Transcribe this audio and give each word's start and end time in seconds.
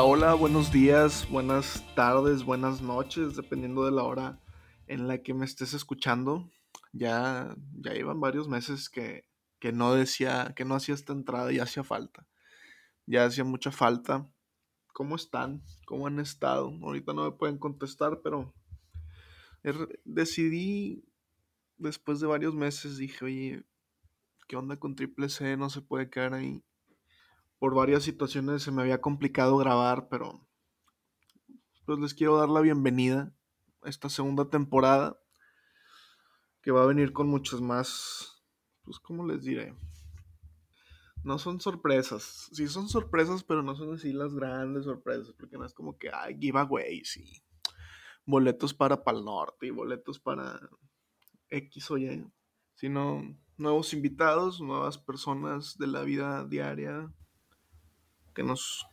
Hola, 0.00 0.34
buenos 0.34 0.70
días, 0.70 1.28
buenas 1.28 1.84
tardes, 1.94 2.44
buenas 2.44 2.80
noches, 2.80 3.34
dependiendo 3.36 3.84
de 3.84 3.90
la 3.90 4.04
hora 4.04 4.40
en 4.86 5.08
la 5.08 5.22
que 5.22 5.34
me 5.34 5.44
estés 5.44 5.74
escuchando. 5.74 6.50
Ya, 6.92 7.56
ya 7.80 7.92
llevan 7.92 8.20
varios 8.20 8.48
meses 8.48 8.88
que, 8.88 9.28
que 9.58 9.72
no 9.72 9.94
decía, 9.94 10.52
que 10.56 10.64
no 10.64 10.74
hacía 10.76 10.94
esta 10.94 11.12
entrada 11.12 11.52
y 11.52 11.58
hacía 11.58 11.82
falta. 11.82 12.26
Ya 13.06 13.24
hacía 13.24 13.44
mucha 13.44 13.72
falta. 13.72 14.30
¿Cómo 14.92 15.16
están? 15.16 15.62
¿Cómo 15.86 16.06
han 16.06 16.20
estado? 16.20 16.72
Ahorita 16.82 17.12
no 17.12 17.24
me 17.24 17.32
pueden 17.32 17.58
contestar, 17.58 18.20
pero 18.22 18.54
er- 19.64 20.00
decidí, 20.04 21.04
después 21.76 22.20
de 22.20 22.26
varios 22.26 22.54
meses, 22.54 22.98
dije, 22.98 23.24
oye, 23.24 23.64
¿qué 24.48 24.56
onda 24.56 24.78
con 24.78 24.94
Triple 24.96 25.28
C? 25.28 25.56
No 25.56 25.70
se 25.70 25.82
puede 25.82 26.10
quedar 26.10 26.34
ahí. 26.34 26.62
Por 27.58 27.74
varias 27.74 28.04
situaciones 28.04 28.62
se 28.62 28.70
me 28.70 28.82
había 28.82 29.00
complicado 29.00 29.56
grabar, 29.56 30.08
pero 30.08 30.46
pues 31.84 31.98
les 31.98 32.14
quiero 32.14 32.36
dar 32.36 32.48
la 32.48 32.60
bienvenida 32.60 33.34
a 33.82 33.88
esta 33.88 34.08
segunda 34.08 34.48
temporada 34.48 35.18
que 36.62 36.70
va 36.70 36.82
a 36.82 36.86
venir 36.86 37.12
con 37.12 37.28
muchas 37.28 37.60
más, 37.60 38.44
pues 38.82 38.98
¿cómo 39.00 39.26
les 39.26 39.42
diré? 39.42 39.74
No 41.24 41.38
son 41.38 41.60
sorpresas, 41.60 42.48
sí 42.52 42.68
son 42.68 42.88
sorpresas, 42.88 43.42
pero 43.42 43.62
no 43.62 43.74
son 43.74 43.94
así 43.94 44.12
las 44.12 44.34
grandes 44.34 44.84
sorpresas, 44.84 45.32
porque 45.32 45.58
no 45.58 45.64
es 45.64 45.74
como 45.74 45.98
que 45.98 46.10
hay 46.12 46.38
giveaways 46.38 47.16
y 47.16 47.42
boletos 48.24 48.72
para 48.72 49.02
Pal 49.02 49.24
Norte 49.24 49.66
y 49.66 49.70
boletos 49.70 50.20
para 50.20 50.60
X 51.48 51.90
o 51.90 51.98
Y, 51.98 52.30
sino 52.74 53.22
nuevos 53.56 53.92
invitados, 53.94 54.60
nuevas 54.60 54.98
personas 54.98 55.76
de 55.78 55.86
la 55.88 56.02
vida 56.02 56.44
diaria 56.44 57.12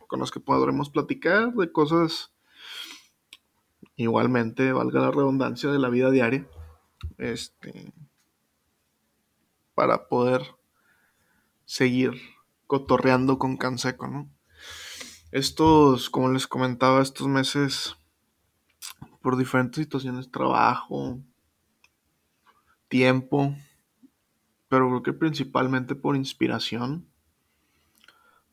con 0.06 0.20
los 0.20 0.30
que 0.30 0.40
podremos 0.40 0.90
platicar 0.90 1.52
de 1.52 1.72
cosas 1.72 2.32
igualmente, 3.96 4.72
valga 4.72 5.00
la 5.00 5.10
redundancia, 5.10 5.70
de 5.70 5.78
la 5.78 5.88
vida 5.88 6.10
diaria. 6.10 6.46
Este, 7.18 7.92
para 9.74 10.08
poder 10.08 10.42
seguir 11.66 12.12
cotorreando 12.66 13.38
con 13.38 13.56
Canseco. 13.56 14.26
Estos, 15.32 16.08
como 16.08 16.30
les 16.30 16.46
comentaba, 16.46 17.02
estos 17.02 17.28
meses, 17.28 17.96
por 19.20 19.36
diferentes 19.36 19.84
situaciones, 19.84 20.30
trabajo, 20.30 21.20
tiempo, 22.88 23.54
pero 24.68 24.88
creo 24.88 25.02
que 25.02 25.12
principalmente 25.12 25.94
por 25.94 26.16
inspiración, 26.16 27.06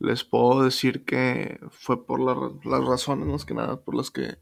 les 0.03 0.25
puedo 0.25 0.63
decir 0.63 1.05
que 1.05 1.59
fue 1.71 2.05
por 2.05 2.19
la, 2.19 2.35
las 2.69 2.85
razones 2.85 3.25
más 3.25 3.45
que 3.45 3.53
nada 3.53 3.81
por 3.81 3.95
las 3.95 4.11
que 4.11 4.37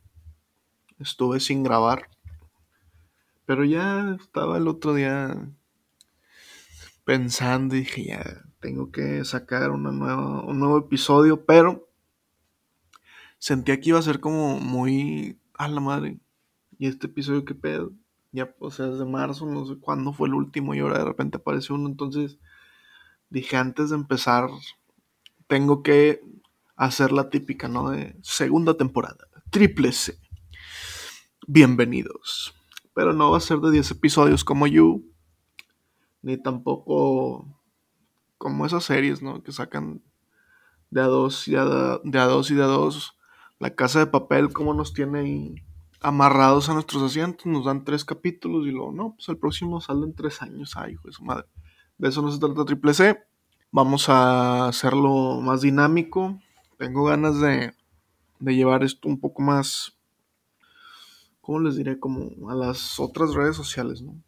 estuve 1.00 1.40
sin 1.40 1.62
grabar. 1.62 2.10
Pero 3.46 3.64
ya 3.64 4.18
estaba 4.20 4.58
el 4.58 4.68
otro 4.68 4.96
día 4.96 5.52
pensando 7.06 7.76
y 7.76 7.80
dije, 7.80 8.06
ya 8.06 8.24
tengo 8.60 8.92
que 8.92 9.24
sacar 9.24 9.70
una 9.70 9.92
nueva, 9.92 10.42
un 10.42 10.60
nuevo 10.60 10.80
episodio, 10.80 11.46
pero 11.46 11.88
sentía 13.38 13.80
que 13.80 13.90
iba 13.90 14.00
a 14.00 14.04
ser 14.04 14.20
como 14.20 14.60
muy 14.60 15.40
a 15.54 15.68
la 15.68 15.80
madre. 15.80 16.20
¿Y 16.80 16.88
este 16.88 17.06
episodio 17.06 17.46
qué 17.46 17.54
pedo? 17.54 17.92
Ya, 18.32 18.56
o 18.60 18.72
sea, 18.72 18.88
desde 18.88 19.06
marzo, 19.06 19.46
no 19.46 19.66
sé 19.68 19.78
cuándo 19.80 20.12
fue 20.14 20.28
el 20.28 20.34
último 20.34 20.74
y 20.74 20.80
ahora 20.80 21.00
de 21.00 21.06
repente 21.06 21.38
apareció 21.38 21.76
uno. 21.76 21.88
Entonces 21.88 22.40
dije, 23.30 23.58
antes 23.58 23.92
de 23.92 23.98
empezar, 23.98 24.50
tengo 25.52 25.84
que 25.84 26.22
hacer 26.78 27.12
la 27.12 27.30
típica, 27.30 27.68
¿no? 27.68 27.90
De 27.90 28.16
segunda 28.22 28.78
temporada, 28.78 29.28
triple 29.50 29.92
C. 29.92 30.18
Bienvenidos. 31.46 32.56
Pero 32.94 33.12
no 33.12 33.32
va 33.32 33.38
a 33.38 33.42
ser 33.42 33.60
de 33.60 33.70
10 33.70 33.92
episodios 33.92 34.46
como 34.46 34.66
You, 34.66 35.12
ni 36.22 36.38
tampoco 36.38 37.46
como 38.38 38.66
esas 38.66 38.86
series, 38.86 39.22
¿no? 39.22 39.44
Que 39.44 39.52
sacan 39.52 40.02
de 40.90 41.02
a 41.02 41.08
dos 41.08 41.50
y 41.50 41.58
a, 41.58 41.66
de 41.66 42.20
a 42.20 42.26
dos 42.28 42.50
y 42.50 42.56
de 42.56 42.64
a 42.64 42.68
dos. 42.68 43.18
La 43.60 43.76
casa 43.76 44.00
de 44.00 44.08
papel, 44.08 44.54
como 44.54 44.74
nos 44.74 44.94
tiene 44.94 45.20
ahí 45.20 45.56
amarrados 46.00 46.70
a 46.70 46.74
nuestros 46.76 47.04
asientos, 47.04 47.46
nos 47.46 47.66
dan 47.66 47.84
tres 47.84 48.06
capítulos 48.06 48.66
y 48.66 48.72
luego, 48.72 48.94
no, 48.94 49.16
pues 49.16 49.28
el 49.28 49.38
próximo 49.38 49.82
sale 49.82 50.06
en 50.06 50.16
tres 50.16 50.42
años. 50.42 50.78
Ay, 50.78 50.94
hijo 50.94 51.10
de 51.10 51.14
su 51.14 51.26
madre. 51.26 51.48
De 51.98 52.08
eso 52.08 52.22
no 52.22 52.32
se 52.32 52.40
trata 52.40 52.64
Triple 52.64 52.94
C. 52.94 53.31
Vamos 53.74 54.10
a 54.10 54.68
hacerlo 54.68 55.40
más 55.40 55.62
dinámico. 55.62 56.38
Tengo 56.78 57.06
ganas 57.06 57.40
de, 57.40 57.74
de 58.40 58.56
llevar 58.56 58.84
esto 58.84 59.08
un 59.08 59.18
poco 59.18 59.42
más, 59.42 59.98
¿cómo 61.40 61.62
les 61.62 61.78
diré? 61.78 61.98
Como 61.98 62.50
a 62.50 62.56
las 62.56 63.00
otras 63.00 63.34
redes 63.34 63.56
sociales, 63.56 64.02
¿no? 64.02 64.22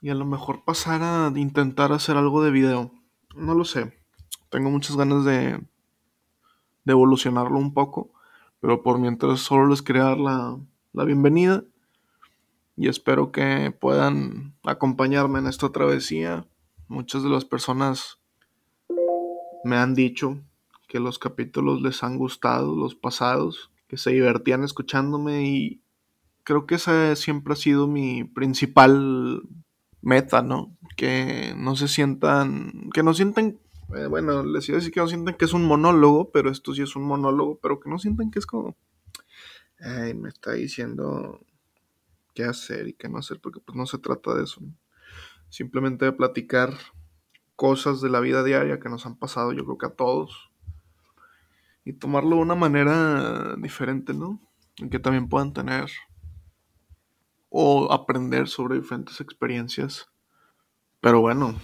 Y 0.00 0.08
a 0.08 0.14
lo 0.14 0.24
mejor 0.24 0.64
pasar 0.64 1.02
a 1.02 1.30
intentar 1.36 1.92
hacer 1.92 2.16
algo 2.16 2.42
de 2.42 2.50
video. 2.50 2.90
No 3.34 3.54
lo 3.54 3.66
sé. 3.66 3.92
Tengo 4.48 4.70
muchas 4.70 4.96
ganas 4.96 5.26
de, 5.26 5.62
de 6.84 6.92
evolucionarlo 6.92 7.58
un 7.58 7.74
poco. 7.74 8.12
Pero 8.60 8.82
por 8.82 8.98
mientras 8.98 9.40
solo 9.40 9.66
les 9.66 9.82
quería 9.82 10.04
dar 10.04 10.18
la, 10.18 10.58
la 10.94 11.04
bienvenida. 11.04 11.64
Y 12.76 12.88
espero 12.88 13.30
que 13.30 13.76
puedan 13.78 14.54
acompañarme 14.64 15.40
en 15.40 15.48
esta 15.48 15.68
travesía. 15.68 16.46
Muchas 16.88 17.22
de 17.22 17.30
las 17.30 17.44
personas 17.44 18.18
me 19.64 19.76
han 19.76 19.94
dicho 19.94 20.40
que 20.88 21.00
los 21.00 21.18
capítulos 21.18 21.82
les 21.82 22.02
han 22.02 22.16
gustado, 22.16 22.76
los 22.76 22.94
pasados, 22.94 23.70
que 23.88 23.96
se 23.96 24.10
divertían 24.10 24.62
escuchándome 24.62 25.48
y 25.48 25.80
creo 26.44 26.66
que 26.66 26.76
esa 26.76 27.16
siempre 27.16 27.54
ha 27.54 27.56
sido 27.56 27.88
mi 27.88 28.22
principal 28.22 29.42
meta, 30.00 30.42
¿no? 30.42 30.76
Que 30.96 31.54
no 31.56 31.74
se 31.74 31.88
sientan, 31.88 32.90
que 32.94 33.02
no 33.02 33.14
sientan, 33.14 33.58
eh, 33.96 34.06
bueno, 34.06 34.44
les 34.44 34.68
iba 34.68 34.76
a 34.76 34.78
decir 34.78 34.92
que 34.92 35.00
no 35.00 35.08
sientan 35.08 35.34
que 35.34 35.44
es 35.44 35.52
un 35.52 35.64
monólogo, 35.64 36.30
pero 36.30 36.50
esto 36.50 36.72
sí 36.72 36.82
es 36.82 36.94
un 36.94 37.02
monólogo, 37.02 37.58
pero 37.60 37.80
que 37.80 37.90
no 37.90 37.98
sientan 37.98 38.30
que 38.30 38.38
es 38.38 38.46
como, 38.46 38.76
ay, 39.80 40.14
me 40.14 40.28
está 40.28 40.52
diciendo 40.52 41.40
qué 42.34 42.44
hacer 42.44 42.86
y 42.86 42.92
qué 42.92 43.08
no 43.08 43.18
hacer, 43.18 43.40
porque 43.40 43.58
pues 43.58 43.76
no 43.76 43.86
se 43.86 43.98
trata 43.98 44.34
de 44.34 44.44
eso. 44.44 44.60
Simplemente 45.48 46.04
de 46.04 46.12
platicar 46.12 46.74
cosas 47.54 48.00
de 48.00 48.10
la 48.10 48.20
vida 48.20 48.44
diaria 48.44 48.80
que 48.80 48.88
nos 48.88 49.06
han 49.06 49.16
pasado, 49.16 49.52
yo 49.52 49.64
creo 49.64 49.78
que 49.78 49.86
a 49.86 49.94
todos, 49.94 50.50
y 51.84 51.92
tomarlo 51.92 52.36
de 52.36 52.42
una 52.42 52.56
manera 52.56 53.54
diferente, 53.56 54.12
¿no? 54.12 54.40
En 54.78 54.90
que 54.90 54.98
también 54.98 55.28
puedan 55.28 55.52
tener 55.52 55.90
o 57.48 57.92
aprender 57.92 58.48
sobre 58.48 58.76
diferentes 58.76 59.20
experiencias. 59.20 60.10
Pero 61.00 61.20
bueno, 61.20 61.54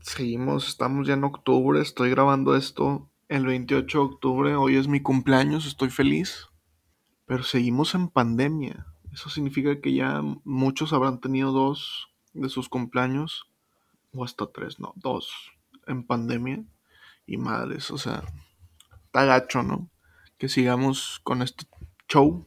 seguimos, 0.00 0.68
estamos 0.68 1.06
ya 1.06 1.14
en 1.14 1.24
octubre, 1.24 1.80
estoy 1.80 2.10
grabando 2.10 2.56
esto 2.56 3.10
el 3.28 3.46
28 3.46 3.98
de 3.98 4.04
octubre, 4.04 4.54
hoy 4.56 4.76
es 4.76 4.88
mi 4.88 5.00
cumpleaños, 5.00 5.66
estoy 5.66 5.90
feliz, 5.90 6.48
pero 7.26 7.42
seguimos 7.42 7.94
en 7.94 8.08
pandemia. 8.08 8.86
Eso 9.10 9.30
significa 9.30 9.80
que 9.80 9.94
ya 9.94 10.22
muchos 10.44 10.92
habrán 10.92 11.18
tenido 11.18 11.50
dos 11.50 12.11
de 12.34 12.48
sus 12.48 12.68
cumpleaños, 12.68 13.50
o 14.14 14.24
hasta 14.24 14.46
tres, 14.50 14.80
no, 14.80 14.92
dos 14.96 15.52
en 15.86 16.04
pandemia. 16.04 16.64
Y 17.26 17.36
madres, 17.36 17.90
o 17.90 17.98
sea, 17.98 18.24
está 19.04 19.24
gacho, 19.24 19.62
¿no? 19.62 19.88
Que 20.38 20.48
sigamos 20.48 21.20
con 21.22 21.40
este 21.40 21.66
show, 22.08 22.46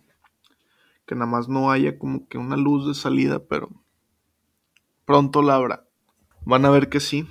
que 1.06 1.15
nada 1.15 1.27
más 1.27 1.48
no 1.48 1.71
haya 1.71 1.98
como 1.98 2.27
que 2.27 2.38
una 2.38 2.57
luz 2.57 2.86
de 2.86 2.94
salida, 2.94 3.39
pero 3.39 3.69
pronto 5.06 5.42
la 5.42 5.56
habrá. 5.56 5.88
Van 6.45 6.65
a 6.65 6.69
ver 6.69 6.89
que 6.89 7.00
sí. 7.00 7.27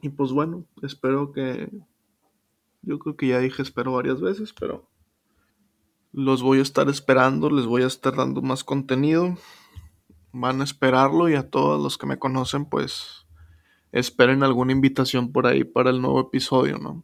Y 0.00 0.10
pues 0.10 0.30
bueno, 0.32 0.64
espero 0.82 1.32
que... 1.32 1.70
Yo 2.82 3.00
creo 3.00 3.16
que 3.16 3.26
ya 3.26 3.40
dije 3.40 3.62
espero 3.62 3.92
varias 3.92 4.20
veces, 4.20 4.52
pero 4.52 4.88
los 6.12 6.42
voy 6.42 6.60
a 6.60 6.62
estar 6.62 6.88
esperando, 6.88 7.50
les 7.50 7.66
voy 7.66 7.82
a 7.82 7.88
estar 7.88 8.14
dando 8.14 8.40
más 8.42 8.62
contenido. 8.62 9.36
Van 10.38 10.60
a 10.60 10.64
esperarlo 10.64 11.30
y 11.30 11.34
a 11.34 11.48
todos 11.48 11.82
los 11.82 11.96
que 11.96 12.06
me 12.06 12.18
conocen, 12.18 12.66
pues 12.66 13.26
esperen 13.90 14.42
alguna 14.42 14.72
invitación 14.72 15.32
por 15.32 15.46
ahí 15.46 15.64
para 15.64 15.88
el 15.88 16.02
nuevo 16.02 16.20
episodio, 16.20 16.78
¿no? 16.78 17.02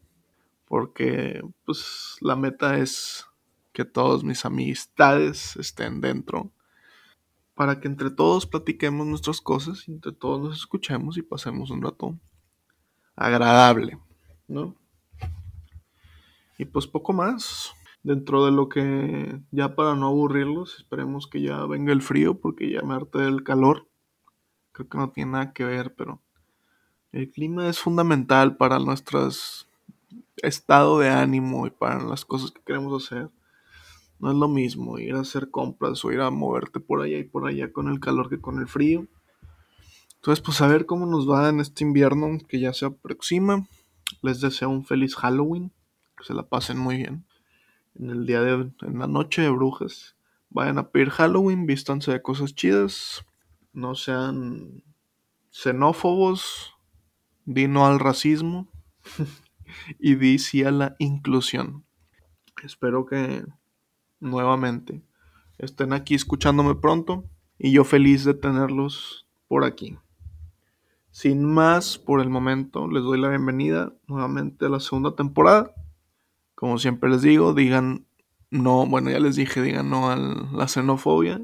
Porque 0.66 1.42
pues 1.64 2.16
la 2.20 2.36
meta 2.36 2.78
es 2.78 3.26
que 3.72 3.86
todos 3.86 4.22
mis 4.22 4.44
amistades 4.44 5.56
estén 5.56 6.02
dentro 6.02 6.52
para 7.54 7.80
que 7.80 7.88
entre 7.88 8.10
todos 8.10 8.46
platiquemos 8.46 9.06
nuestras 9.06 9.40
cosas 9.40 9.88
entre 9.88 10.12
todos 10.12 10.40
nos 10.40 10.58
escuchemos 10.58 11.16
y 11.16 11.22
pasemos 11.22 11.70
un 11.70 11.80
rato 11.80 12.18
agradable, 13.16 13.98
¿no? 14.46 14.74
Y 16.58 16.64
pues 16.64 16.86
poco 16.86 17.12
más. 17.12 17.72
Dentro 18.02 18.44
de 18.44 18.50
lo 18.50 18.68
que 18.68 19.40
ya 19.52 19.76
para 19.76 19.94
no 19.94 20.08
aburrirlos, 20.08 20.78
esperemos 20.78 21.26
que 21.28 21.40
ya 21.40 21.64
venga 21.66 21.92
el 21.92 22.02
frío 22.02 22.40
porque 22.40 22.70
ya 22.70 22.82
me 22.82 22.94
harté 22.94 23.20
del 23.20 23.44
calor. 23.44 23.88
Creo 24.72 24.88
que 24.88 24.98
no 24.98 25.10
tiene 25.10 25.32
nada 25.32 25.52
que 25.52 25.64
ver, 25.64 25.94
pero 25.94 26.20
el 27.12 27.30
clima 27.30 27.68
es 27.68 27.78
fundamental 27.78 28.56
para 28.56 28.78
nuestras 28.78 29.68
estado 30.38 30.98
de 30.98 31.10
ánimo 31.10 31.66
y 31.66 31.70
para 31.70 32.02
las 32.02 32.24
cosas 32.24 32.50
que 32.50 32.62
queremos 32.62 33.04
hacer. 33.04 33.30
No 34.18 34.30
es 34.30 34.36
lo 34.36 34.48
mismo 34.48 34.98
ir 34.98 35.14
a 35.14 35.20
hacer 35.20 35.50
compras 35.50 36.04
o 36.04 36.12
ir 36.12 36.20
a 36.20 36.30
moverte 36.30 36.80
por 36.80 37.02
allá 37.02 37.18
y 37.18 37.24
por 37.24 37.46
allá 37.46 37.72
con 37.72 37.88
el 37.88 38.00
calor 38.00 38.28
que 38.28 38.40
con 38.40 38.58
el 38.58 38.68
frío. 38.68 39.06
Entonces, 40.16 40.42
pues 40.42 40.60
a 40.60 40.68
ver 40.68 40.86
cómo 40.86 41.06
nos 41.06 41.28
va 41.28 41.48
en 41.48 41.58
este 41.58 41.82
invierno 41.82 42.38
que 42.48 42.60
ya 42.60 42.72
se 42.72 42.86
aproxima. 42.86 43.66
Les 44.22 44.40
deseo 44.40 44.70
un 44.70 44.84
feliz 44.84 45.16
Halloween. 45.16 45.72
Que 46.16 46.24
se 46.24 46.34
la 46.34 46.44
pasen 46.44 46.78
muy 46.78 46.98
bien. 46.98 47.24
En 47.94 48.10
el 48.10 48.26
día 48.26 48.40
de 48.40 48.70
en 48.80 48.98
la 48.98 49.06
noche 49.06 49.42
de 49.42 49.50
brujas. 49.50 50.16
Vayan 50.50 50.78
a 50.78 50.90
pedir 50.90 51.10
Halloween, 51.10 51.66
vístanse 51.66 52.12
de 52.12 52.22
cosas 52.22 52.54
chidas. 52.54 53.24
No 53.72 53.94
sean 53.94 54.82
xenófobos. 55.50 56.74
Di 57.44 57.68
no 57.68 57.86
al 57.86 57.98
racismo. 57.98 58.68
y 59.98 60.14
di 60.16 60.38
sí 60.38 60.64
a 60.64 60.70
la 60.70 60.96
inclusión. 60.98 61.84
Espero 62.62 63.06
que 63.06 63.44
nuevamente 64.20 65.02
estén 65.58 65.92
aquí 65.92 66.14
escuchándome 66.14 66.74
pronto. 66.74 67.24
Y 67.58 67.72
yo 67.72 67.84
feliz 67.84 68.24
de 68.24 68.34
tenerlos 68.34 69.26
por 69.48 69.64
aquí. 69.64 69.98
Sin 71.12 71.44
más, 71.44 71.98
por 71.98 72.20
el 72.20 72.30
momento, 72.30 72.88
les 72.88 73.02
doy 73.02 73.20
la 73.20 73.28
bienvenida 73.28 73.92
nuevamente 74.06 74.64
a 74.64 74.70
la 74.70 74.80
segunda 74.80 75.14
temporada. 75.14 75.74
Como 76.62 76.78
siempre 76.78 77.10
les 77.10 77.22
digo, 77.22 77.54
digan 77.54 78.06
no, 78.52 78.86
bueno, 78.86 79.10
ya 79.10 79.18
les 79.18 79.34
dije, 79.34 79.60
digan 79.60 79.90
no 79.90 80.12
a 80.12 80.16
la 80.16 80.68
xenofobia. 80.68 81.42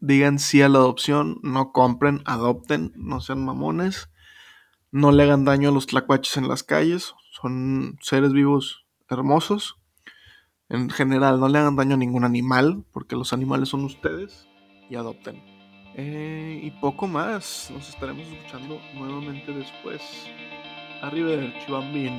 Digan 0.00 0.38
sí 0.38 0.60
a 0.60 0.68
la 0.68 0.80
adopción, 0.80 1.40
no 1.42 1.72
compren, 1.72 2.20
adopten, 2.26 2.92
no 2.94 3.22
sean 3.22 3.42
mamones. 3.42 4.10
No 4.92 5.12
le 5.12 5.22
hagan 5.22 5.46
daño 5.46 5.70
a 5.70 5.72
los 5.72 5.86
tlacuaches 5.86 6.36
en 6.36 6.46
las 6.46 6.62
calles, 6.62 7.14
son 7.30 7.96
seres 8.02 8.34
vivos 8.34 8.84
hermosos. 9.08 9.78
En 10.68 10.90
general, 10.90 11.40
no 11.40 11.48
le 11.48 11.60
hagan 11.60 11.76
daño 11.76 11.94
a 11.94 11.98
ningún 11.98 12.24
animal, 12.24 12.84
porque 12.92 13.16
los 13.16 13.32
animales 13.32 13.70
son 13.70 13.82
ustedes, 13.84 14.46
y 14.90 14.96
adopten. 14.96 15.42
Eh, 15.94 16.60
y 16.62 16.70
poco 16.82 17.08
más, 17.08 17.70
nos 17.72 17.88
estaremos 17.88 18.28
escuchando 18.28 18.78
nuevamente 18.94 19.54
después. 19.54 20.02
Arrivederci, 21.00 21.72
bambino. 21.72 22.18